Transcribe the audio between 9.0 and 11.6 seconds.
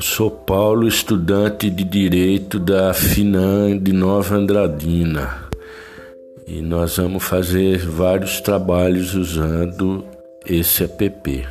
usando esse app.